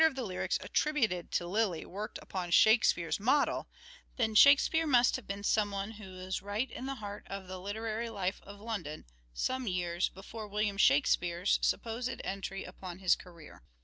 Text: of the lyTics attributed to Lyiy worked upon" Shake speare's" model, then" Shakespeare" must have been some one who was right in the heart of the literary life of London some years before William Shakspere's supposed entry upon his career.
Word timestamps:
of 0.03 0.15
the 0.15 0.23
lyTics 0.23 0.57
attributed 0.63 1.29
to 1.29 1.43
Lyiy 1.43 1.85
worked 1.85 2.17
upon" 2.23 2.49
Shake 2.49 2.83
speare's" 2.83 3.19
model, 3.31 3.67
then" 4.15 4.33
Shakespeare" 4.33 4.87
must 4.87 5.15
have 5.15 5.27
been 5.27 5.43
some 5.43 5.69
one 5.69 5.91
who 5.91 6.09
was 6.13 6.41
right 6.41 6.71
in 6.71 6.87
the 6.87 6.95
heart 6.95 7.27
of 7.29 7.45
the 7.47 7.59
literary 7.61 8.09
life 8.09 8.41
of 8.43 8.59
London 8.59 9.05
some 9.35 9.67
years 9.67 10.09
before 10.09 10.47
William 10.47 10.77
Shakspere's 10.77 11.59
supposed 11.61 12.09
entry 12.23 12.63
upon 12.63 12.97
his 12.97 13.15
career. 13.15 13.61